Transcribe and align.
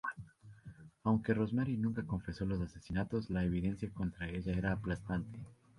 Aunque 1.03 1.31
Rosemary 1.35 1.77
nunca 1.77 2.01
confesó 2.07 2.43
los 2.43 2.59
asesinatos, 2.59 3.29
la 3.29 3.43
evidencia 3.45 3.87
contra 3.93 4.27
ella 4.31 4.51
era 4.51 4.71
aplastante. 4.71 5.37